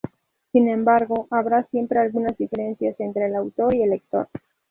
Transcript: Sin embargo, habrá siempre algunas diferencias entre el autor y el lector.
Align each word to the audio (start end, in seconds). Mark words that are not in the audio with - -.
Sin 0.51 0.67
embargo, 0.67 1.27
habrá 1.29 1.61
siempre 1.69 1.99
algunas 1.99 2.35
diferencias 2.35 2.99
entre 2.99 3.27
el 3.27 3.35
autor 3.35 3.75
y 3.75 3.83
el 3.83 3.91
lector. 3.91 4.27